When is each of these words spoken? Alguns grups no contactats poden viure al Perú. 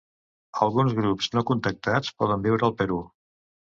Alguns 0.65 0.95
grups 1.01 1.29
no 1.35 1.43
contactats 1.51 2.13
poden 2.23 2.47
viure 2.49 2.67
al 2.71 2.75
Perú. 2.81 2.99